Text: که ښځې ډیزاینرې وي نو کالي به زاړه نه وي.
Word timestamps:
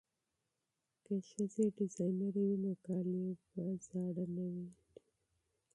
که 1.05 1.13
ښځې 1.29 1.65
ډیزاینرې 1.77 2.43
وي 2.47 2.57
نو 2.63 2.71
کالي 2.85 3.25
به 3.51 3.65
زاړه 3.85 4.25
نه 4.35 4.45
وي. 4.53 4.69